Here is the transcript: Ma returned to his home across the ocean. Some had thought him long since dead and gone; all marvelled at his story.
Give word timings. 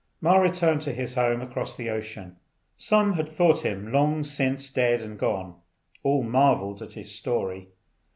Ma 0.19 0.35
returned 0.35 0.81
to 0.81 0.93
his 0.95 1.13
home 1.13 1.41
across 1.41 1.75
the 1.77 1.87
ocean. 1.91 2.37
Some 2.75 3.13
had 3.13 3.29
thought 3.29 3.63
him 3.63 3.91
long 3.91 4.23
since 4.23 4.67
dead 4.67 4.99
and 4.99 5.15
gone; 5.15 5.57
all 6.01 6.23
marvelled 6.23 6.81
at 6.81 6.93
his 6.93 7.13
story. 7.13 7.67